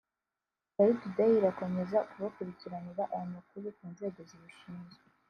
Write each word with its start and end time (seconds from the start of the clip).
Kigali 0.77 0.93
Today 1.01 1.31
irakomeza 1.39 1.97
kubakurikiranira 2.09 3.03
aya 3.15 3.27
makuru 3.35 3.67
ku 3.77 3.83
nzego 3.93 4.19
zibishinzwe 4.29 5.01